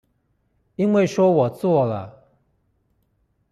[0.77, 2.23] 因為說我做了